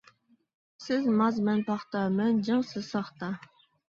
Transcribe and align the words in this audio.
سىز 0.85 1.03
ماز 1.19 1.37
مەن 1.49 1.61
پاختا، 1.67 2.01
مەن 2.15 2.39
جىڭ 2.47 2.65
سىز 2.71 2.89
ساختا. 2.95 3.31